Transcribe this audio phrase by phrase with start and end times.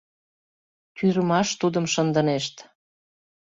[0.95, 2.55] Тӱрмаш тудым шындынешт...